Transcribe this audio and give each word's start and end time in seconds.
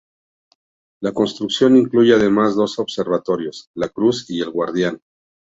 La 0.99 1.13
construcción 1.13 1.77
incluye 1.77 2.15
además 2.15 2.55
dos 2.55 2.79
observatorios: 2.79 3.69
La 3.75 3.89
Cruz 3.89 4.25
y 4.31 4.41
El 4.41 4.49
Guardián. 4.49 4.99